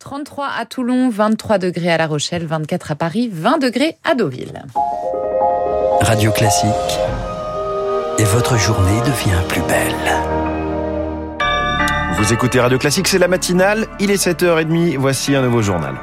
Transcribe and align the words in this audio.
33 0.00 0.48
à 0.58 0.64
Toulon, 0.66 1.10
23 1.10 1.58
degrés 1.58 1.92
à 1.92 1.96
La 1.96 2.06
Rochelle, 2.06 2.44
24 2.46 2.90
à 2.90 2.94
Paris, 2.96 3.30
20 3.32 3.58
degrés 3.58 3.96
à 4.02 4.14
Deauville. 4.14 4.64
Radio 6.00 6.32
Classique. 6.32 6.98
Et 8.18 8.24
votre 8.24 8.56
journée 8.58 9.00
devient 9.00 9.40
plus 9.48 9.62
belle. 9.62 9.94
Vous 12.18 12.32
écoutez 12.32 12.58
Radio 12.58 12.78
Classique, 12.78 13.06
c'est 13.06 13.18
la 13.18 13.28
matinale. 13.28 13.86
Il 14.00 14.10
est 14.10 14.20
7h30. 14.20 14.96
Voici 14.96 15.36
un 15.36 15.42
nouveau 15.42 15.62
journal. 15.62 15.94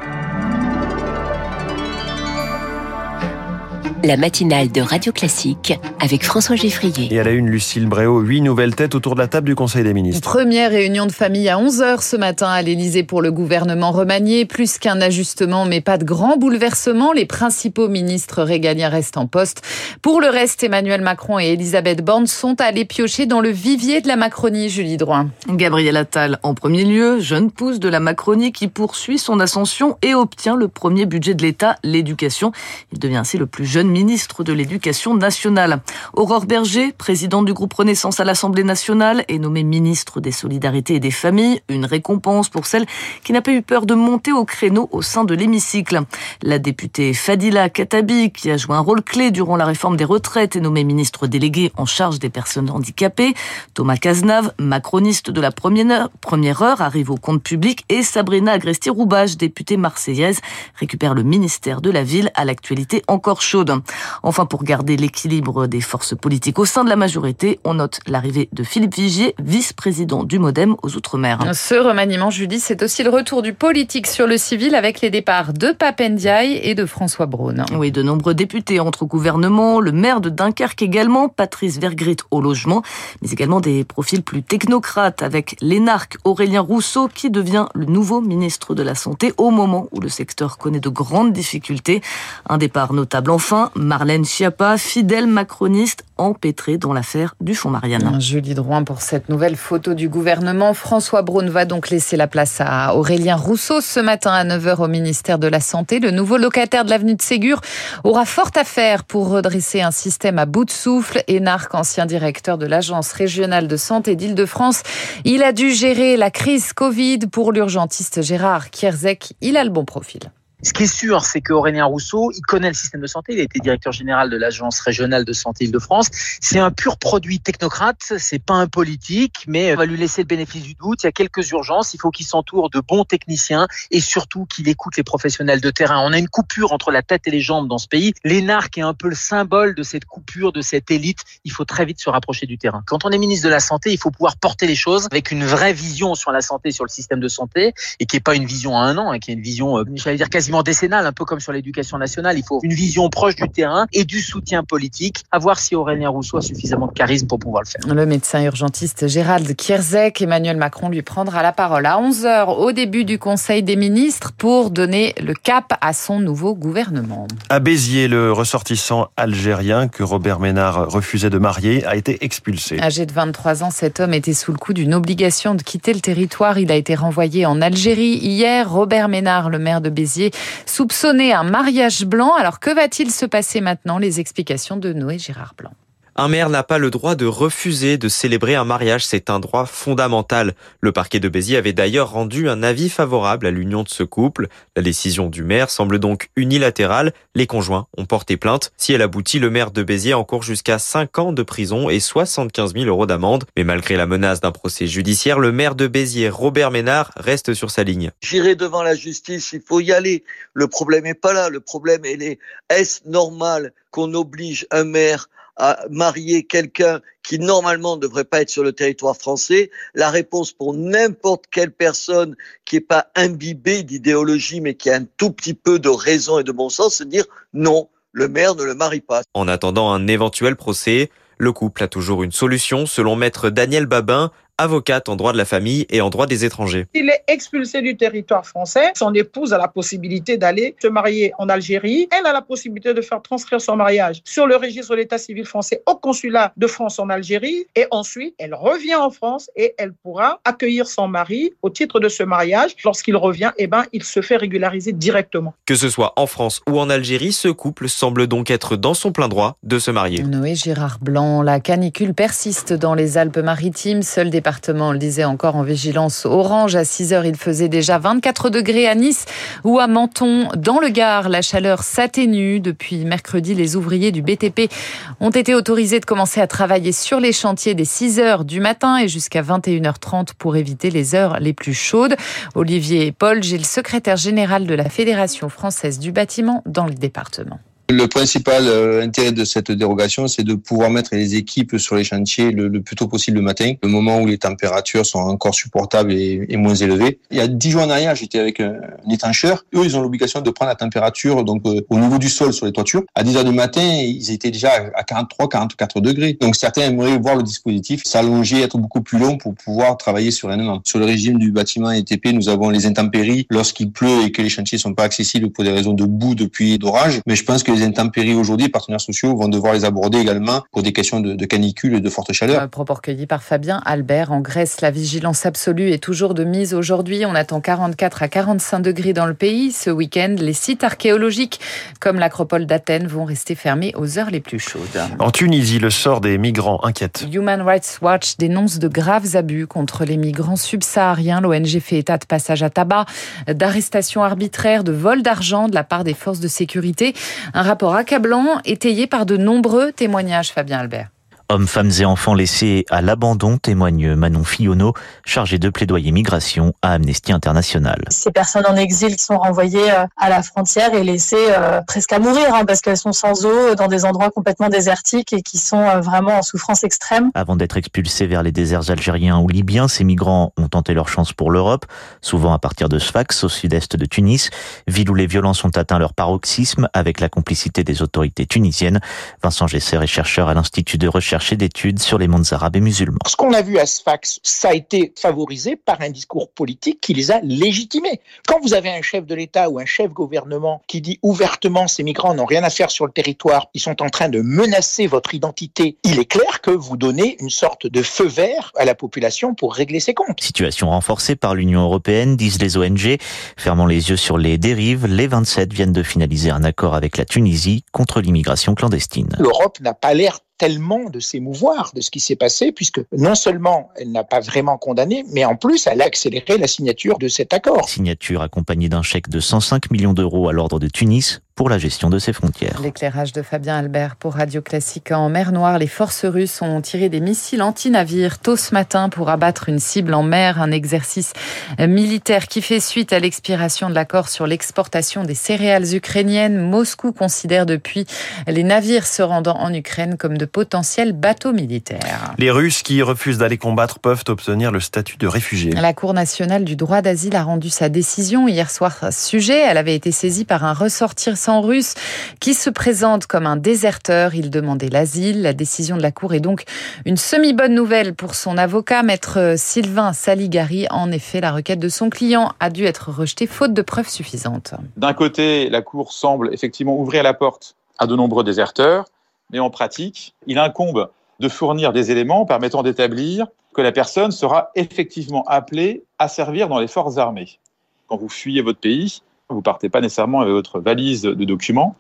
La 4.06 4.18
matinale 4.18 4.72
de 4.72 4.82
Radio 4.82 5.12
Classique 5.12 5.74
avec 6.00 6.24
François 6.24 6.56
Geffrier. 6.56 7.12
Et 7.12 7.20
à 7.20 7.24
la 7.24 7.32
une, 7.32 7.50
Lucille 7.50 7.88
Bréau, 7.88 8.20
huit 8.20 8.42
nouvelles 8.42 8.76
têtes 8.76 8.94
autour 8.94 9.16
de 9.16 9.20
la 9.20 9.28
table 9.28 9.48
du 9.48 9.56
Conseil 9.56 9.84
des 9.84 9.94
ministres. 9.94 10.22
Première 10.22 10.70
réunion 10.70 11.08
de 11.08 11.12
famille 11.12 11.50
à 11.50 11.58
11h 11.58 12.04
ce 12.04 12.16
matin 12.16 12.48
à 12.48 12.62
l'Elysée 12.62 13.02
pour 13.02 13.24
le 13.24 13.32
gouvernement 13.32 13.92
remanié. 13.92 14.46
Plus 14.46 14.78
qu'un 14.78 15.02
ajustement, 15.02 15.66
mais 15.66 15.82
pas 15.82 15.98
de 15.98 16.04
grand 16.04 16.38
bouleversement. 16.38 17.14
Les 17.14 17.26
principaux 17.26 17.88
ministres 17.88 18.44
régaliens 18.44 18.90
restent 18.90 19.18
en 19.18 19.26
poste. 19.26 19.64
Pour 20.04 20.22
le 20.22 20.28
reste, 20.28 20.64
Emmanuel 20.64 21.02
Macron 21.02 21.40
et 21.40 21.54
Elisabeth 21.54 22.04
Borne 22.04 22.28
sont 22.28 22.62
allés 22.62 22.86
piocher 22.86 23.26
dans 23.26 23.42
le 23.42 23.50
vivier 23.50 24.02
de 24.02 24.08
la 24.08 24.18
Macronie, 24.18 24.70
Julie 24.70 24.98
Droin. 24.98 25.30
Gabriel 25.50 25.98
Attal 25.98 26.38
en 26.44 26.54
premier 26.54 26.86
lieu, 26.86 27.20
jeune 27.20 27.50
pousse 27.50 27.80
de 27.80 27.90
la 27.90 28.00
Macronie 28.00 28.52
qui 28.52 28.68
poursuit 28.68 29.18
son 29.18 29.40
ascension 29.40 29.98
et 30.04 30.14
obtient 30.14 30.56
le 30.56 30.68
premier 30.68 31.08
budget 31.08 31.34
de 31.34 31.42
l'État, 31.42 31.78
l'éducation. 31.84 32.52
Il 32.94 33.00
devient 33.00 33.18
ainsi 33.18 33.40
le 33.40 33.48
plus 33.48 33.66
jeune 33.66 33.95
ministre 33.96 34.44
de 34.44 34.52
l'Éducation 34.52 35.16
nationale. 35.16 35.82
Aurore 36.12 36.46
Berger, 36.46 36.92
présidente 36.92 37.46
du 37.46 37.54
groupe 37.54 37.72
Renaissance 37.72 38.20
à 38.20 38.26
l'Assemblée 38.26 38.66
nationale, 38.66 39.24
est 39.30 39.38
nommée 39.38 39.64
ministre 39.64 40.20
des 40.20 40.34
Solidarités 40.34 40.96
et 40.96 41.00
des 41.00 41.12
Familles, 41.12 41.62
une 41.70 41.86
récompense 41.86 42.50
pour 42.50 42.66
celle 42.66 42.88
qui 43.24 43.32
n'a 43.32 43.42
pas 43.42 43.54
eu 43.54 43.62
peur 43.62 43.86
de 43.86 43.94
monter 43.94 44.34
au 44.34 44.44
créneau 44.44 44.90
au 44.92 45.02
sein 45.02 45.24
de 45.24 45.34
l'hémicycle. 45.34 46.02
La 46.44 46.60
députée 46.60 47.14
Fadila 47.14 47.70
Katabi, 47.70 48.32
qui 48.32 48.52
a 48.52 48.58
joué 48.58 48.76
un 48.76 48.82
rôle 48.82 49.02
clé 49.02 49.32
durant 49.32 49.56
la 49.56 49.64
réforme 49.64 49.96
des 49.96 50.04
retraites, 50.04 50.58
est 50.58 50.60
nommée 50.60 50.84
ministre 50.84 51.26
déléguée 51.26 51.72
en 51.78 51.86
charge 51.86 52.20
des 52.20 52.30
personnes 52.30 52.70
handicapées. 52.70 53.34
Thomas 53.76 53.96
Cazenave, 53.96 54.52
macroniste 54.60 55.30
de 55.30 55.40
la 55.40 55.52
première 55.52 56.62
heure, 56.62 56.82
arrive 56.82 57.12
au 57.12 57.16
compte 57.16 57.42
public 57.42 57.86
et 57.88 58.04
Sabrina 58.04 58.52
Agresti-Roubache, 58.52 59.38
députée 59.38 59.78
marseillaise, 59.78 60.42
récupère 60.76 61.14
le 61.14 61.24
ministère 61.24 61.80
de 61.80 61.92
la 61.92 62.04
Ville 62.04 62.30
à 62.36 62.44
l'actualité 62.44 63.02
encore 63.08 63.42
chaude. 63.42 63.85
Enfin, 64.24 64.46
pour 64.46 64.64
garder 64.64 64.98
l'équilibre 64.98 65.68
des 65.68 65.82
forces 65.82 66.16
politiques 66.16 66.60
au 66.60 66.66
sein 66.66 66.84
de 66.84 66.90
la 66.90 66.96
majorité, 66.96 67.60
on 67.64 67.76
note 67.76 68.00
l'arrivée 68.08 68.50
de 68.54 68.64
Philippe 68.64 68.96
Vigier, 68.96 69.36
vice-président 69.40 70.24
du 70.24 70.40
Modem 70.40 70.76
aux 70.84 70.96
Outre-mer. 70.96 71.40
Ce 71.54 71.76
remaniement, 71.76 72.30
Julie, 72.30 72.60
c'est 72.60 72.84
aussi 72.84 73.04
le 73.04 73.10
retour 73.10 73.42
du 73.42 73.54
politique 73.54 74.08
sur 74.08 74.28
le 74.28 74.38
civil 74.38 74.76
avec 74.76 75.02
les 75.02 75.10
départs 75.10 75.54
de 75.54 75.72
Papendiaï 75.72 76.60
et 76.64 76.76
de 76.76 76.86
François 76.86 77.26
Braun. 77.26 77.66
Oui, 77.74 77.92
de 77.92 78.02
nombreux 78.02 78.34
députés 78.34 78.80
entrent 78.80 79.04
au 79.04 79.08
gouvernement, 79.08 79.80
le 79.80 79.92
maire 79.92 80.22
de 80.22 80.30
Dunkerque 80.30 80.82
également, 80.82 81.30
Patrice 81.30 81.80
Vergrit 81.80 82.18
au 82.32 82.42
logement, 82.42 82.82
mais 83.22 83.30
également 83.30 83.60
des 83.60 83.84
profils 83.84 84.24
plus 84.24 84.44
technocrates 84.44 85.22
avec 85.22 85.56
l'énarque 85.62 86.18
Aurélien 86.24 86.62
Rousseau 86.62 87.08
qui 87.08 87.30
devient 87.30 87.68
le 87.74 87.86
nouveau 87.86 88.22
ministre 88.22 88.76
de 88.76 88.84
la 88.84 88.96
Santé 88.96 89.34
au 89.38 89.52
moment 89.52 89.88
où 89.92 90.00
le 90.00 90.10
secteur 90.10 90.58
connaît 90.58 90.80
de 90.80 90.90
grandes 90.90 91.34
difficultés. 91.34 92.02
Un 92.50 92.58
départ 92.58 92.94
notable 92.94 93.32
enfin 93.32 93.65
Marlène 93.76 94.26
Schiappa, 94.26 94.78
fidèle 94.78 95.28
macroniste, 95.28 96.04
empêtrée 96.18 96.78
dans 96.78 96.94
l'affaire 96.94 97.36
du 97.42 97.56
fonds 97.56 97.70
Marianne. 97.70 98.20
Julie 98.22 98.54
Drouin 98.54 98.84
pour 98.84 99.02
cette 99.02 99.30
nouvelle 99.30 99.56
photo 99.56 99.94
du 99.94 100.10
gouvernement. 100.10 100.74
François 100.74 101.22
Braun 101.22 101.50
va 101.50 101.66
donc 101.66 101.90
laisser 101.90 102.18
la 102.18 102.28
place 102.28 102.58
à 102.60 102.96
Aurélien 102.96 103.36
Rousseau 103.36 103.82
ce 103.82 104.00
matin 104.00 104.32
à 104.32 104.46
9h 104.46 104.84
au 104.84 104.88
ministère 104.88 105.40
de 105.40 105.48
la 105.48 105.60
Santé. 105.60 106.00
Le 106.00 106.12
nouveau 106.12 106.38
locataire 106.38 106.86
de 106.86 106.90
l'avenue 106.90 107.16
de 107.16 107.22
Ségur 107.22 107.62
aura 108.04 108.26
fort 108.26 108.52
à 108.56 108.64
faire 108.64 109.04
pour 109.04 109.30
redresser 109.30 109.82
un 109.82 109.92
système 109.92 110.40
à 110.40 110.46
bout 110.46 110.66
de 110.66 110.72
souffle. 110.72 111.24
Énarque, 111.28 111.76
ancien 111.76 112.06
directeur 112.06 112.58
de 112.58 112.66
l'Agence 112.66 113.12
régionale 113.12 113.68
de 113.68 113.78
santé 113.78 114.16
d'Île-de-France, 114.16 114.84
il 115.26 115.44
a 115.44 115.52
dû 115.52 115.72
gérer 115.72 116.18
la 116.18 116.32
crise 116.32 116.74
Covid 116.74 117.20
pour 117.32 117.52
l'urgentiste 117.52 118.22
Gérard 118.22 118.70
Kierzek. 118.70 119.34
Il 119.42 119.58
a 119.58 119.64
le 119.64 119.70
bon 119.70 119.86
profil. 119.86 120.32
Ce 120.64 120.74
qui 120.74 120.84
est 120.84 120.94
sûr, 120.94 121.26
c'est 121.26 121.42
qu'Aurélien 121.42 121.86
Rousseau, 121.86 122.32
il 122.32 122.42
connaît 122.42 122.70
le 122.70 122.74
système 122.74 123.02
de 123.02 123.08
santé. 123.08 123.34
Il 123.34 123.40
a 123.40 123.44
été 123.44 123.60
directeur 123.60 123.92
général 123.92 124.30
de 124.30 124.38
l'Agence 124.38 124.80
régionale 124.80 125.26
de 125.26 125.34
santé 125.34 125.66
Île-de-France. 125.66 126.08
C'est 126.40 126.60
un 126.60 126.72
pur 126.72 126.98
produit 126.98 127.40
technocrate. 127.40 128.14
C'est 128.18 128.44
pas 128.44 128.54
un 128.54 128.68
politique, 128.68 129.44
mais 129.48 129.74
on 129.74 129.78
va 129.78 129.86
lui 129.86 129.98
laisser 129.98 130.22
le 130.22 130.28
bénéfice 130.28 130.64
du 130.64 130.74
doute. 130.74 131.04
Il 131.04 131.08
y 131.08 131.10
a 131.10 131.12
quelques 131.12 131.52
urgences. 131.52 131.94
Il 131.94 132.00
faut 132.00 132.10
qu'il 132.10 132.26
s'entoure 132.26 132.70
de 132.70 132.80
bons 132.80 133.04
techniciens 133.04 133.68
et 133.92 134.00
surtout 134.00 134.46
qu'il 134.46 134.70
écoute 134.70 134.96
les 134.98 135.04
professionnels 135.04 135.62
de 135.62 135.70
terrain. 135.72 136.02
On 136.06 136.14
a 136.14 136.18
une 136.18 136.30
coupure 136.30 136.72
entre 136.72 136.92
la 136.92 137.02
tête 137.02 137.28
et 137.28 137.32
les 137.32 137.42
jambes 137.42 137.68
dans 137.68 137.78
ce 137.78 137.88
pays. 137.88 138.14
L'énarque 138.24 138.78
est 138.78 138.82
un 138.82 138.94
peu 138.94 139.10
le 139.10 139.16
symbole 139.16 139.76
de 139.76 139.84
cette 139.84 140.06
coupure, 140.06 140.54
de 140.54 140.62
cette 140.62 140.90
élite. 140.90 141.20
Il 141.44 141.52
faut 141.52 141.66
très 141.66 141.86
vite 141.86 142.00
se 142.00 142.10
rapprocher 142.10 142.46
du 142.46 142.58
terrain. 142.58 142.82
Quand 142.88 143.06
on 143.06 143.10
est 143.10 143.18
ministre 143.18 143.46
de 143.46 143.52
la 143.52 143.60
Santé, 143.60 143.92
il 143.92 143.98
faut 143.98 144.12
pouvoir 144.12 144.38
porter 144.38 144.68
les 144.68 144.76
choses 144.76 145.08
avec 145.12 145.32
une 145.32 145.46
vraie 145.46 145.74
vision 145.74 146.16
sur 146.16 146.32
la 146.32 146.42
santé, 146.42 146.72
sur 146.72 146.86
le 146.86 146.90
système 146.90 147.20
de 147.20 147.28
santé 147.28 147.74
et 148.00 148.06
qui 148.06 148.16
est 148.16 148.22
pas 148.22 148.36
une 148.36 148.46
vision 148.46 148.78
à 148.78 148.82
un 148.82 148.98
an, 148.98 149.12
hein, 149.12 149.20
qui 149.20 149.32
est 149.32 149.34
une 149.34 149.42
vision, 149.42 149.78
euh, 149.78 149.84
j'allais 149.96 150.18
dire 150.18 150.30
quasiment 150.46 150.62
décennale, 150.62 151.08
un 151.08 151.12
peu 151.12 151.26
comme 151.26 151.40
sur 151.40 151.52
l'éducation 151.54 151.98
nationale. 151.98 152.38
Il 152.38 152.44
faut 152.44 152.60
une 152.62 152.74
vision 152.74 153.10
proche 153.10 153.36
du 153.36 153.50
terrain 153.50 153.88
et 153.92 154.06
du 154.06 154.22
soutien 154.22 154.64
politique. 154.64 155.24
À 155.32 155.40
voir 155.40 155.58
si 155.58 155.74
Aurélien 155.74 156.10
Rousseau 156.10 156.38
a 156.38 156.42
suffisamment 156.42 156.86
de 156.86 156.94
charisme 156.94 157.26
pour 157.26 157.40
pouvoir 157.40 157.64
le 157.64 157.68
faire. 157.68 157.96
Le 157.96 158.06
médecin 158.06 158.44
urgentiste 158.44 159.08
Gérald 159.08 159.56
Kierzek, 159.56 160.22
Emmanuel 160.22 160.58
Macron 160.58 160.90
lui 160.90 161.02
prendra 161.02 161.42
la 161.42 161.52
parole 161.52 161.88
à 161.88 162.00
11h 162.00 162.60
au 162.60 162.72
début 162.72 163.06
du 163.06 163.18
Conseil 163.18 163.64
des 163.64 163.76
ministres 163.76 164.34
pour 164.38 164.70
donner 164.70 165.16
le 165.20 165.34
cap 165.34 165.74
à 165.82 165.94
son 165.94 166.20
nouveau 166.20 166.54
gouvernement. 166.54 167.28
À 167.50 167.60
Béziers, 167.60 168.08
le 168.08 168.32
ressortissant 168.32 169.08
algérien 169.18 169.88
que 169.88 170.04
Robert 170.04 170.40
Ménard 170.40 170.92
refusait 170.92 171.32
de 171.32 171.40
marier 171.40 171.84
a 171.86 171.96
été 171.96 172.24
expulsé. 172.24 172.80
Âgé 172.80 173.08
de 173.08 173.14
23 173.14 173.64
ans, 173.64 173.72
cet 173.72 174.00
homme 174.00 174.14
était 174.14 174.36
sous 174.36 174.52
le 174.52 174.60
coup 174.60 174.74
d'une 174.74 174.94
obligation 174.94 175.56
de 175.56 175.64
quitter 175.64 175.92
le 175.92 176.02
territoire. 176.02 176.60
Il 176.60 176.72
a 176.72 176.76
été 176.76 176.94
renvoyé 176.94 177.48
en 177.48 177.62
Algérie 177.64 178.20
hier. 178.22 178.72
Robert 178.72 179.08
Ménard, 179.08 179.50
le 179.50 179.58
maire 179.58 179.82
de 179.82 179.90
Béziers, 179.90 180.30
soupçonné 180.66 181.34
un 181.34 181.44
mariage 181.44 182.06
blanc. 182.06 182.34
Alors 182.34 182.60
que 182.60 182.74
va-t-il 182.74 183.12
se 183.12 183.26
passer 183.26 183.62
maintenant? 183.62 183.98
Les 183.98 184.20
explications 184.20 184.78
de 184.78 184.94
Noé 184.94 185.20
Gérard 185.20 185.54
Blanc. 185.58 185.74
Un 186.18 186.30
maire 186.30 186.50
n'a 186.50 186.64
pas 186.64 186.78
le 186.78 186.92
droit 186.92 187.16
de 187.16 187.26
refuser 187.26 187.98
de 187.98 188.08
célébrer 188.08 188.56
un 188.56 188.64
mariage, 188.64 189.06
c'est 189.06 189.30
un 189.30 189.42
droit 189.42 189.66
fondamental. 189.66 190.54
Le 190.80 190.94
parquet 190.94 191.20
de 191.20 191.28
Béziers 191.28 191.58
avait 191.58 191.74
d'ailleurs 191.74 192.12
rendu 192.12 192.48
un 192.48 192.64
avis 192.64 192.90
favorable 192.90 193.46
à 193.46 193.52
l'union 193.52 193.84
de 193.84 193.90
ce 193.90 194.04
couple. 194.04 194.48
La 194.78 194.82
décision 194.82 195.28
du 195.28 195.44
maire 195.44 195.70
semble 195.70 196.00
donc 196.00 196.30
unilatérale. 196.38 197.12
Les 197.36 197.48
conjoints 197.48 197.88
ont 197.98 198.06
porté 198.06 198.38
plainte. 198.38 198.72
Si 198.78 198.94
elle 198.94 199.02
aboutit, 199.02 199.40
le 199.40 199.50
maire 199.50 199.72
de 199.72 199.84
Béziers 199.84 200.14
encourt 200.14 200.42
jusqu'à 200.42 200.80
5 200.80 201.20
ans 201.20 201.34
de 201.34 201.44
prison 201.44 201.90
et 201.90 202.00
75 202.00 202.76
000 202.76 202.86
euros 202.86 203.08
d'amende. 203.08 203.44
Mais 203.58 203.66
malgré 203.66 203.98
la 203.98 204.06
menace 204.06 204.40
d'un 204.40 204.54
procès 204.54 204.88
judiciaire, 204.88 205.38
le 205.38 205.52
maire 205.52 205.76
de 205.76 205.88
Béziers, 205.88 206.30
Robert 206.30 206.72
Ménard, 206.72 207.12
reste 207.18 207.54
sur 207.54 207.72
sa 207.72 207.84
ligne. 207.84 208.12
J'irai 208.22 208.56
devant 208.56 208.84
la 208.84 208.96
justice, 208.96 209.52
il 209.52 209.62
faut 209.62 209.82
y 209.82 209.92
aller. 209.92 210.24
Le 210.54 210.70
problème 210.70 211.04
n'est 211.04 211.14
pas 211.14 211.34
là. 211.34 211.50
Le 211.50 211.60
problème, 211.60 212.06
est, 212.06 212.40
est-ce 212.70 213.02
normal 213.06 213.74
qu'on 213.92 214.14
oblige 214.14 214.66
un 214.72 214.86
maire 214.86 215.28
à 215.58 215.86
marier 215.90 216.44
quelqu'un 216.44 217.02
qui 217.24 217.40
normalement 217.40 217.96
ne 217.96 218.02
devrait 218.02 218.26
pas 218.26 218.42
être 218.42 218.50
sur 218.50 218.64
le 218.64 218.74
territoire 218.74 219.16
français, 219.16 219.72
la 219.94 220.10
réponse 220.10 220.52
pour 220.52 220.74
n'importe 220.74 221.46
quelle 221.50 221.72
personne 221.72 222.36
qui 222.66 222.76
n'est 222.76 222.82
pas 222.82 223.08
imbibée 223.16 223.84
d'idéologie 223.84 224.62
mais 224.62 224.76
qui 224.76 224.90
a 224.90 224.96
un 224.96 225.06
tout 225.18 225.32
petit 225.32 225.54
peu 225.54 225.80
de 225.80 225.90
raison 225.90 226.40
et 226.40 226.44
de 226.44 226.52
bon 226.52 226.70
sens, 226.70 226.96
c'est 226.96 227.06
de 227.06 227.10
dire 227.10 227.26
non, 227.54 227.90
le 228.12 228.28
maire 228.28 228.56
ne 228.56 228.64
le 228.64 228.76
marie 228.76 229.02
pas. 229.02 229.22
En 229.34 229.48
attendant 229.48 229.92
un 229.92 230.08
éventuel 230.08 230.56
procès, 230.56 231.10
le 231.38 231.52
couple 231.52 231.84
a 231.84 231.88
toujours 231.88 232.24
une 232.24 232.32
solution, 232.32 232.86
selon 232.86 233.16
maître 233.16 233.50
Daniel 233.50 233.86
Babin, 233.86 234.32
avocate 234.58 235.10
en 235.10 235.16
droit 235.16 235.34
de 235.34 235.38
la 235.38 235.46
famille 235.46 235.86
et 235.90 236.02
en 236.02 236.10
droit 236.10 236.28
des 236.28 236.46
étrangers. 236.46 236.88
Il 236.94 237.10
est 237.10 237.24
expulsé 237.28 237.82
du 237.82 237.98
territoire 237.98 238.46
français. 238.46 238.92
Son 238.96 239.14
épouse 239.14 239.54
a 239.54 239.58
la 239.58 239.68
possibilité 239.68 240.38
d'aller 240.38 240.76
se 240.82 240.88
marier 240.88 241.34
en 241.38 241.50
Algérie. 241.50 242.08
Elle 242.18 242.26
a 242.26 242.34
la 242.34 242.42
possibilité 242.42 242.94
de 242.94 243.02
faire 243.02 243.22
transcrire 243.22 243.62
son 243.62 243.76
mariage 243.76 244.22
sur 244.24 244.48
le 244.48 244.56
registre 244.56 244.92
de 244.92 244.98
l'état 244.98 245.18
civil 245.18 245.46
français 245.46 245.82
au 245.86 245.96
consulat 245.96 246.54
de 246.58 246.68
France 246.68 247.00
en 247.00 247.10
Algérie. 247.10 247.66
Et 247.76 247.86
ensuite, 247.92 248.36
elle 248.38 248.54
revient 248.54 248.96
en 248.96 249.10
France 249.10 249.50
et 249.56 249.74
elle 249.78 249.94
pourra 249.94 250.40
accueillir 250.46 250.88
son 250.88 251.08
mari 251.08 251.54
au 251.62 251.70
titre 251.70 252.00
de 252.00 252.10
ce 252.10 252.24
mariage. 252.24 252.76
Lorsqu'il 252.84 253.16
revient, 253.18 253.52
eh 253.58 253.68
ben, 253.68 253.84
il 253.94 254.04
se 254.04 254.22
fait 254.22 254.38
régulariser 254.38 254.94
directement. 254.94 255.54
Que 255.66 255.76
ce 255.76 255.90
soit 255.90 256.14
en 256.16 256.28
France 256.28 256.62
ou 256.70 256.80
en 256.80 256.90
Algérie, 256.90 257.34
ce 257.34 257.50
couple 257.50 257.90
semble 257.90 258.28
donc 258.28 258.52
être 258.52 258.76
dans 258.76 258.94
son 258.94 259.12
plein 259.12 259.28
droit 259.28 259.58
de 259.64 259.80
se 259.80 259.92
marier. 259.92 260.24
Noé 260.24 260.56
Gérard 260.56 261.00
Blanc, 261.02 261.42
la 261.42 261.60
canicule 261.60 262.14
persiste 262.14 262.74
dans 262.74 262.94
les 262.94 263.18
Alpes-Maritimes. 263.18 264.02
Seuls 264.02 264.30
des 264.30 264.42
département, 264.46 264.90
on 264.90 264.92
le 264.92 265.00
disait 265.00 265.24
encore 265.24 265.56
en 265.56 265.64
vigilance 265.64 266.24
orange. 266.28 266.76
À 266.76 266.86
6 266.86 267.14
heures, 267.14 267.26
il 267.26 267.36
faisait 267.36 267.68
déjà 267.68 267.98
24 267.98 268.52
degrés 268.52 268.88
à 268.88 268.94
Nice 268.94 269.26
ou 269.64 269.80
à 269.80 269.88
Menton. 269.88 270.50
Dans 270.56 270.80
le 270.80 270.90
Gard, 270.90 271.30
la 271.30 271.42
chaleur 271.42 271.82
s'atténue. 271.82 272.60
Depuis 272.60 273.06
mercredi, 273.06 273.56
les 273.56 273.76
ouvriers 273.76 274.12
du 274.12 274.22
BTP 274.22 274.72
ont 275.20 275.32
été 275.32 275.56
autorisés 275.56 276.00
de 276.00 276.06
commencer 276.06 276.42
à 276.42 276.46
travailler 276.46 276.92
sur 276.92 277.20
les 277.20 277.32
chantiers 277.32 277.74
dès 277.74 277.86
6 277.86 278.20
heures 278.20 278.46
du 278.46 278.60
matin 278.60 279.00
et 279.00 279.08
jusqu'à 279.08 279.42
21h30 279.42 280.36
pour 280.38 280.58
éviter 280.58 280.92
les 280.92 281.16
heures 281.16 281.40
les 281.40 281.54
plus 281.54 281.74
chaudes. 281.74 282.16
Olivier 282.54 283.12
Paul, 283.12 283.42
j'ai 283.42 283.58
le 283.58 283.64
secrétaire 283.64 284.18
général 284.18 284.68
de 284.68 284.76
la 284.76 284.90
Fédération 284.90 285.50
française 285.50 285.98
du 285.98 286.12
bâtiment 286.12 286.62
dans 286.68 286.86
le 286.86 286.94
département. 286.94 287.58
Le 287.88 288.08
principal 288.08 288.68
euh, 288.68 289.04
intérêt 289.04 289.32
de 289.32 289.46
cette 289.46 289.72
dérogation, 289.72 290.28
c'est 290.28 290.42
de 290.42 290.56
pouvoir 290.56 290.90
mettre 290.90 291.14
les 291.14 291.36
équipes 291.36 291.78
sur 291.78 291.96
les 291.96 292.04
chantiers 292.04 292.50
le, 292.52 292.82
plus 292.82 292.96
tôt 292.96 293.08
possible 293.08 293.38
le 293.38 293.44
matin, 293.44 293.74
le 293.84 293.90
moment 293.90 294.20
où 294.20 294.26
les 294.26 294.40
températures 294.40 295.06
sont 295.06 295.20
encore 295.20 295.54
supportables 295.54 296.12
et, 296.12 296.58
moins 296.58 296.74
élevées. 296.74 297.20
Il 297.30 297.38
y 297.38 297.42
a 297.42 297.48
dix 297.48 297.70
jours 297.70 297.84
en 297.84 297.92
arrière, 297.92 298.16
j'étais 298.16 298.40
avec 298.40 298.60
un, 298.60 298.74
étancheur. 299.12 299.66
Eux, 299.76 299.86
ils 299.86 299.96
ont 299.96 300.02
l'obligation 300.02 300.42
de 300.42 300.50
prendre 300.50 300.70
la 300.70 300.76
température 300.76 301.44
donc 301.44 301.62
euh, 301.68 301.82
au 301.90 302.00
niveau 302.00 302.18
du 302.18 302.28
sol 302.28 302.54
sur 302.54 302.66
les 302.66 302.72
toitures. 302.72 303.04
À 303.14 303.24
10 303.24 303.38
heures 303.38 303.44
du 303.44 303.52
matin, 303.52 303.84
ils 303.84 304.32
étaient 304.32 304.52
déjà 304.52 304.72
à 304.96 305.04
43, 305.04 305.48
44 305.48 306.02
degrés. 306.02 306.38
Donc 306.42 306.56
certains 306.56 306.82
aimeraient 306.82 307.20
voir 307.20 307.36
le 307.36 307.44
dispositif 307.44 308.02
s'allonger, 308.04 308.62
être 308.62 308.80
beaucoup 308.80 309.02
plus 309.02 309.20
long 309.20 309.38
pour 309.38 309.54
pouvoir 309.54 309.98
travailler 309.98 310.32
sereinement. 310.32 310.82
Sur 310.86 310.98
le 310.98 311.06
régime 311.06 311.38
du 311.38 311.52
bâtiment 311.52 311.92
ETP, 311.92 312.34
nous 312.34 312.50
avons 312.50 312.72
les 312.72 312.88
intempéries 312.88 313.46
lorsqu'il 313.52 313.92
pleut 313.92 314.24
et 314.26 314.32
que 314.32 314.42
les 314.42 314.50
chantiers 314.50 314.80
sont 314.80 314.96
pas 314.96 315.04
accessibles 315.04 315.52
pour 315.52 315.64
des 315.64 315.72
raisons 315.72 315.94
de 315.94 316.06
boue, 316.06 316.34
de 316.34 316.46
pluie 316.46 316.74
et 316.74 316.78
d'orage. 316.80 317.22
Mais 317.28 317.36
je 317.36 317.44
pense 317.44 317.62
que 317.62 317.75
les 317.76 317.84
intempéries 317.84 318.34
aujourd'hui, 318.34 318.68
les 318.68 318.72
partenaires 318.72 319.02
sociaux 319.02 319.36
vont 319.36 319.48
devoir 319.48 319.74
les 319.74 319.86
aborder 319.86 320.20
également 320.20 320.64
pour 320.72 320.84
des 320.84 320.94
questions 320.94 321.20
de, 321.20 321.46
canicule 321.46 321.96
et 321.96 322.02
de 322.02 322.10
forte 322.10 322.34
chaleur. 322.34 322.62
Un 322.62 322.68
propos 322.68 322.96
recueilli 322.96 323.26
par 323.26 323.44
Fabien 323.44 323.82
Albert. 323.86 324.32
En 324.32 324.40
Grèce, 324.40 324.82
la 324.82 324.92
vigilance 324.92 325.46
absolue 325.46 325.92
est 325.92 326.02
toujours 326.02 326.34
de 326.34 326.44
mise 326.44 326.74
aujourd'hui. 326.74 327.26
On 327.26 327.36
attend 327.36 327.62
44 327.62 328.24
à 328.24 328.28
45 328.28 328.80
degrés 328.80 329.14
dans 329.14 329.26
le 329.26 329.34
pays. 329.34 329.72
Ce 329.72 329.90
week-end, 329.90 330.36
les 330.40 330.54
sites 330.54 330.84
archéologiques 330.84 331.60
comme 332.00 332.20
l'acropole 332.20 332.66
d'Athènes 332.66 333.08
vont 333.08 333.26
rester 333.26 333.56
fermés 333.56 333.94
aux 333.96 334.18
heures 334.18 334.32
les 334.32 334.40
plus 334.40 334.60
chaudes. 334.60 334.82
En 335.20 335.32
Tunisie, 335.32 335.80
le 335.80 335.90
sort 335.90 336.22
des 336.22 336.38
migrants 336.38 336.84
inquiète. 336.84 337.26
Human 337.32 337.62
Rights 337.62 338.00
Watch 338.02 338.38
dénonce 338.38 338.80
de 338.80 338.88
graves 338.88 339.36
abus 339.36 339.68
contre 339.68 340.06
les 340.06 340.18
migrants 340.18 340.56
subsahariens. 340.56 341.42
L'ONG 341.42 341.80
fait 341.80 341.98
état 341.98 342.18
de 342.18 342.26
passage 342.26 342.64
à 342.64 342.70
tabac, 342.70 343.06
d'arrestations 343.48 344.24
arbitraires, 344.24 344.84
de 344.84 344.92
vols 344.92 345.22
d'argent 345.22 345.68
de 345.68 345.76
la 345.76 345.84
part 345.84 346.04
des 346.04 346.14
forces 346.14 346.40
de 346.40 346.48
sécurité. 346.48 347.14
Un 347.54 347.64
rapport 347.66 347.96
accablant, 347.96 348.60
étayé 348.66 349.08
par 349.08 349.26
de 349.26 349.38
nombreux 349.38 349.92
témoignages, 349.92 350.52
Fabien 350.52 350.80
Albert. 350.80 351.10
Hommes, 351.48 351.68
femmes 351.68 351.92
et 352.00 352.06
enfants 352.06 352.34
laissés 352.34 352.86
à 352.90 353.04
l'abandon, 353.04 353.58
témoigne 353.58 354.16
Manon 354.16 354.44
Fillonneau, 354.44 354.94
chargée 355.26 355.60
de 355.60 355.70
plaidoyer 355.70 356.12
migration 356.12 356.74
à 356.82 356.94
Amnesty 356.94 357.32
International. 357.32 358.02
Ces 358.10 358.32
personnes 358.32 358.66
en 358.66 358.76
exil 358.76 359.20
sont 359.20 359.38
renvoyées 359.38 359.92
euh, 359.92 360.08
à 360.18 360.30
la 360.30 360.42
frontière 360.42 360.96
et 360.96 361.04
laissées 361.04 361.36
euh, 361.50 361.82
presque 361.86 362.14
à 362.14 362.20
mourir 362.20 362.48
hein, 362.52 362.66
parce 362.66 362.82
qu'elles 362.82 362.98
sont 362.98 363.12
sans 363.12 363.46
eau 363.46 363.76
dans 363.76 363.88
des 363.88 364.06
endroits 364.06 364.32
complètement 364.32 364.70
désertiques 364.70 365.34
et 365.34 365.44
qui 365.44 365.60
sont 365.60 365.82
euh, 365.82 366.00
vraiment 366.02 366.40
en 366.40 366.42
souffrance 366.42 366.84
extrême. 366.84 367.30
Avant 367.36 367.56
d'être 367.56 367.78
expulsés 367.78 368.26
vers 368.26 368.42
les 368.42 368.52
déserts 368.52 368.90
algériens 368.90 369.38
ou 369.38 369.48
libyens, 369.48 369.88
ces 369.88 370.04
migrants 370.04 370.52
ont 370.58 370.68
tenté 370.68 370.96
leur 370.96 371.10
chance 371.10 371.32
pour 371.32 371.52
l'Europe, 371.52 371.86
souvent 372.22 372.54
à 372.54 372.60
partir 372.60 372.90
de 372.90 372.98
Sfax, 372.98 373.44
au 373.44 373.50
sud-est 373.50 373.96
de 373.96 374.06
Tunis, 374.06 374.50
ville 374.88 375.12
où 375.12 375.16
les 375.16 375.28
violences 375.28 375.64
ont 375.64 375.78
atteint 375.78 376.00
leur 376.00 376.16
paroxysme 376.16 376.90
avec 376.94 377.20
la 377.20 377.30
complicité 377.30 377.84
des 377.84 378.02
autorités 378.02 378.48
tunisiennes. 378.48 379.00
Vincent 379.44 379.68
Gesser 379.68 379.98
est 380.02 380.08
chercheur 380.08 380.50
à 380.50 380.56
l'Institut 380.56 380.98
de 380.98 381.08
recherche 381.08 381.35
d'études 381.56 382.00
sur 382.00 382.18
les 382.18 382.28
mondes 382.28 382.46
arabes 382.52 382.76
et 382.76 382.82
musulmans. 382.82 383.18
Ce 383.28 383.36
qu'on 383.36 383.54
a 383.54 383.62
vu 383.62 383.78
à 383.78 383.86
Sfax, 383.86 384.40
ça 384.44 384.70
a 384.70 384.74
été 384.74 385.14
favorisé 385.18 385.76
par 385.76 386.02
un 386.02 386.10
discours 386.10 386.50
politique 386.50 387.00
qui 387.02 387.14
les 387.14 387.32
a 387.32 387.40
légitimés. 387.42 388.22
Quand 388.48 388.60
vous 388.62 388.74
avez 388.74 388.90
un 388.90 389.02
chef 389.02 389.26
de 389.26 389.36
l'État 389.36 389.70
ou 389.70 389.80
un 389.80 389.86
chef 389.86 390.12
gouvernement 390.12 390.82
qui 390.88 391.02
dit 391.02 391.20
ouvertement 391.22 391.88
ces 391.88 392.04
migrants 392.04 392.34
n'ont 392.34 392.46
rien 392.46 392.64
à 392.64 392.70
faire 392.70 392.92
sur 392.92 393.06
le 393.06 393.12
territoire, 393.12 393.68
ils 393.74 393.82
sont 393.82 394.02
en 394.02 394.10
train 394.10 394.30
de 394.30 394.42
menacer 394.42 395.08
votre 395.08 395.34
identité, 395.34 395.98
il 396.04 396.20
est 396.20 396.26
clair 396.26 396.62
que 396.62 396.72
vous 396.72 396.98
donnez 396.98 397.38
une 397.40 397.50
sorte 397.50 397.88
de 397.88 398.02
feu 398.02 398.28
vert 398.28 398.72
à 398.78 398.86
la 398.86 398.96
population 398.96 399.54
pour 399.54 399.74
régler 399.74 400.00
ses 400.00 400.14
comptes. 400.14 400.42
Situation 400.42 400.90
renforcée 400.90 401.36
par 401.36 401.56
l'Union 401.56 401.82
européenne, 401.82 402.36
disent 402.36 402.62
les 402.62 402.78
ONG. 402.78 403.18
Fermant 403.58 403.86
les 403.86 404.10
yeux 404.10 404.18
sur 404.18 404.38
les 404.38 404.58
dérives, 404.58 405.06
les 405.06 405.28
27 405.28 405.74
viennent 405.74 405.94
de 405.94 406.04
finaliser 406.04 406.50
un 406.50 406.64
accord 406.64 406.96
avec 406.96 407.18
la 407.18 407.26
Tunisie 407.26 407.84
contre 407.92 408.22
l'immigration 408.22 408.76
clandestine. 408.76 409.36
L'Europe 409.40 409.80
n'a 409.82 409.94
pas 409.94 410.14
l'air 410.14 410.40
tellement 410.58 411.10
de 411.10 411.20
s'émouvoir 411.20 411.92
de 411.94 412.02
ce 412.02 412.10
qui 412.12 412.20
s'est 412.20 412.36
passé, 412.36 412.72
puisque 412.72 413.02
non 413.12 413.36
seulement 413.36 413.90
elle 413.96 414.12
n'a 414.12 414.24
pas 414.24 414.40
vraiment 414.40 414.78
condamné, 414.78 415.26
mais 415.32 415.46
en 415.46 415.56
plus 415.56 415.88
elle 415.88 416.02
a 416.02 416.06
accéléré 416.06 416.58
la 416.58 416.68
signature 416.68 417.18
de 417.18 417.28
cet 417.28 417.54
accord. 417.54 417.90
Signature 417.90 418.42
accompagnée 418.42 418.90
d'un 418.90 419.02
chèque 419.02 419.30
de 419.30 419.40
105 419.40 419.92
millions 419.92 420.14
d'euros 420.14 420.50
à 420.50 420.54
l'ordre 420.54 420.80
de 420.80 420.88
Tunis 420.88 421.42
pour 421.56 421.70
la 421.70 421.78
gestion 421.78 422.10
de 422.10 422.20
ses 422.20 422.34
frontières. 422.34 422.82
L'éclairage 422.82 423.32
de 423.32 423.42
Fabien 423.42 423.78
Albert 423.78 424.18
pour 424.18 424.34
Radio 424.34 424.62
Classique 424.62 425.14
en 425.14 425.30
mer 425.30 425.54
Noire. 425.54 425.80
Les 425.80 425.88
forces 425.88 426.26
russes 426.26 426.62
ont 426.62 426.82
tiré 426.82 427.08
des 427.08 427.22
missiles 427.22 427.62
anti-navires 427.62 428.40
tôt 428.40 428.58
ce 428.58 428.74
matin 428.74 429.08
pour 429.08 429.30
abattre 429.30 429.70
une 429.70 429.80
cible 429.80 430.14
en 430.14 430.22
mer, 430.22 430.62
un 430.62 430.72
exercice 430.72 431.32
militaire 431.80 432.50
qui 432.50 432.62
fait 432.62 432.82
suite 432.82 433.14
à 433.14 433.20
l'expiration 433.20 433.90
de 433.90 433.96
l'accord 433.96 434.28
sur 434.28 434.46
l'exportation 434.48 435.24
des 435.24 435.34
céréales 435.34 435.96
ukrainiennes. 435.96 436.60
Moscou 436.60 437.14
considère 437.14 437.66
depuis 437.66 438.06
les 438.48 438.64
navires 438.64 439.08
se 439.08 439.22
rendant 439.22 439.58
en 439.58 439.74
Ukraine 439.74 440.18
comme 440.18 440.38
de 440.38 440.46
potentiels 440.46 441.14
bateaux 441.14 441.54
militaires. 441.54 442.34
Les 442.38 442.52
Russes 442.52 442.84
qui 442.84 443.02
refusent 443.02 443.38
d'aller 443.38 443.58
combattre 443.58 444.00
peuvent 444.00 444.26
obtenir 444.28 444.74
le 444.74 444.82
statut 444.82 445.16
de 445.16 445.28
réfugié. 445.28 445.72
La 445.72 445.94
Cour 445.94 446.14
nationale 446.14 446.66
du 446.66 446.76
droit 446.76 447.02
d'asile 447.02 447.38
a 447.38 447.44
rendu 447.44 447.70
sa 447.70 447.88
décision 447.88 448.50
hier 448.50 448.70
soir 448.70 448.98
sujet. 449.12 449.60
Elle 449.60 449.78
avait 449.78 449.96
été 449.96 450.12
saisie 450.12 450.44
par 450.44 450.66
un 450.66 450.74
ressortissant 450.74 451.45
russe 451.48 451.96
qui 452.40 452.54
se 452.54 452.70
présente 452.70 453.28
comme 453.28 453.46
un 453.46 453.56
déserteur. 453.56 454.36
Il 454.36 454.50
demandait 454.50 454.90
l'asile. 454.90 455.42
La 455.42 455.54
décision 455.54 455.98
de 455.98 456.02
la 456.02 456.12
Cour 456.12 456.34
est 456.34 456.40
donc 456.40 456.64
une 457.06 457.18
semi-bonne 457.18 457.74
nouvelle 457.74 458.14
pour 458.14 458.36
son 458.36 458.58
avocat, 458.58 459.04
maître 459.04 459.56
Sylvain 459.58 460.14
Saligari. 460.14 460.88
En 460.90 461.12
effet, 461.12 461.42
la 461.42 461.52
requête 461.52 461.80
de 461.80 461.90
son 461.90 462.10
client 462.10 462.54
a 462.60 462.70
dû 462.70 462.86
être 462.86 463.12
rejetée 463.12 463.48
faute 463.48 463.74
de 463.74 463.82
preuves 463.82 464.10
suffisantes. 464.10 464.74
D'un 464.98 465.14
côté, 465.14 465.70
la 465.70 465.82
Cour 465.82 466.12
semble 466.12 466.54
effectivement 466.54 467.00
ouvrir 467.00 467.24
la 467.24 467.34
porte 467.34 467.76
à 467.98 468.08
de 468.08 468.16
nombreux 468.16 468.44
déserteurs, 468.44 469.06
mais 469.52 469.60
en 469.60 469.70
pratique, 469.70 470.34
il 470.48 470.58
incombe 470.58 471.10
de 471.40 471.50
fournir 471.50 471.94
des 471.94 472.12
éléments 472.12 472.46
permettant 472.46 472.84
d'établir 472.84 473.48
que 473.74 473.82
la 473.82 473.92
personne 473.92 474.32
sera 474.32 474.72
effectivement 474.76 475.44
appelée 475.48 476.04
à 476.18 476.28
servir 476.28 476.68
dans 476.70 476.80
les 476.80 476.88
forces 476.88 477.18
armées. 477.18 477.60
Quand 478.08 478.18
vous 478.18 478.30
fuyez 478.30 478.62
votre 478.62 478.80
pays, 478.80 479.22
vous 479.50 479.62
partez 479.62 479.90
pas 479.90 480.02
nécessairement 480.02 480.42
avec 480.42 480.54
votre 480.54 480.80
valise 480.80 481.22
de 481.24 481.46
documents. 481.46 481.96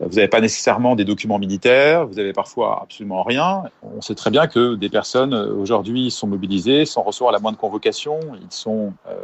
Vous 0.00 0.16
n'avez 0.16 0.28
pas 0.28 0.40
nécessairement 0.40 0.96
des 0.96 1.04
documents 1.04 1.38
militaires, 1.38 2.06
vous 2.06 2.18
avez 2.18 2.32
parfois 2.32 2.80
absolument 2.82 3.22
rien. 3.22 3.64
On 3.82 4.00
sait 4.00 4.16
très 4.16 4.30
bien 4.30 4.48
que 4.48 4.74
des 4.74 4.88
personnes 4.88 5.32
aujourd'hui 5.32 6.10
sont 6.10 6.26
mobilisées 6.26 6.86
sans 6.86 7.02
recevoir 7.02 7.32
la 7.32 7.38
moindre 7.38 7.58
convocation. 7.58 8.18
Ils 8.42 8.52
sont 8.52 8.92
euh, 9.06 9.14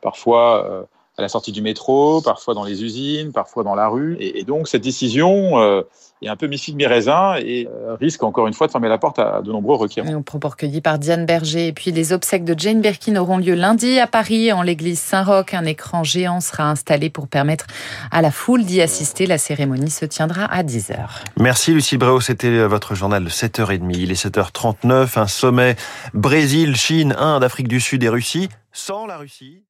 parfois 0.00 0.64
euh, 0.64 0.82
à 1.18 1.22
la 1.22 1.28
sortie 1.28 1.52
du 1.52 1.60
métro, 1.60 2.22
parfois 2.22 2.54
dans 2.54 2.64
les 2.64 2.82
usines, 2.82 3.32
parfois 3.32 3.64
dans 3.64 3.74
la 3.74 3.88
rue. 3.88 4.16
Et, 4.18 4.44
donc 4.44 4.66
cette 4.66 4.82
décision 4.82 5.58
euh, 5.60 5.82
est 6.22 6.28
un 6.28 6.36
peu 6.36 6.46
mi 6.46 6.62
mi 6.74 6.86
raisin 6.86 7.36
et 7.36 7.68
euh, 7.70 7.96
risque 8.00 8.22
encore 8.22 8.46
une 8.46 8.54
fois 8.54 8.66
de 8.66 8.72
fermer 8.72 8.88
la 8.88 8.96
porte 8.96 9.18
à 9.18 9.42
de 9.42 9.52
nombreux 9.52 9.76
requérants. 9.76 10.08
Un 10.08 10.22
propos 10.22 10.48
recueilli 10.48 10.80
par 10.80 10.98
Diane 10.98 11.26
Berger. 11.26 11.68
Et 11.68 11.72
puis 11.74 11.90
les 11.92 12.14
obsèques 12.14 12.44
de 12.44 12.58
Jane 12.58 12.80
Birkin 12.80 13.16
auront 13.16 13.36
lieu 13.36 13.54
lundi 13.54 13.98
à 13.98 14.06
Paris 14.06 14.52
en 14.52 14.62
l'église 14.62 15.00
Saint-Roch. 15.00 15.52
Un 15.52 15.66
écran 15.66 16.02
géant 16.02 16.40
sera 16.40 16.70
installé 16.70 17.10
pour 17.10 17.28
permettre 17.28 17.66
à 18.10 18.22
la 18.22 18.30
foule 18.30 18.64
d'y 18.64 18.80
assister. 18.80 19.26
La 19.26 19.38
cérémonie 19.38 19.90
se 19.90 20.06
tiendra 20.06 20.46
à 20.46 20.62
10h. 20.62 20.96
Merci 21.38 21.74
Lucie 21.74 21.98
Bréau, 21.98 22.20
c'était 22.20 22.64
votre 22.64 22.94
journal 22.94 23.22
de 23.22 23.30
7h30. 23.30 23.94
Il 23.98 24.10
est 24.10 24.26
7h39, 24.26 25.18
un 25.18 25.26
sommet 25.26 25.76
Brésil, 26.14 26.74
Chine, 26.74 27.14
Inde, 27.18 27.44
Afrique 27.44 27.68
du 27.68 27.80
Sud 27.80 28.02
et 28.02 28.08
Russie. 28.08 28.48
Sans 28.72 29.06
la 29.06 29.18
Russie, 29.18 29.62